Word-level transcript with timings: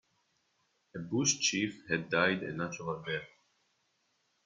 A 0.95 0.97
bush 0.97 1.37
chief 1.39 1.83
had 1.87 2.09
died 2.09 2.41
a 2.41 2.51
natural 2.53 3.03
death. 3.05 3.29